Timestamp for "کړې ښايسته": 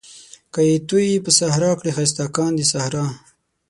1.79-2.25